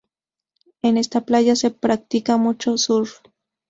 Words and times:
En 0.81 0.97
esta 0.97 1.25
playa 1.25 1.55
se 1.55 1.69
practica 1.69 2.37
mucho 2.37 2.75
surf. 2.79 3.19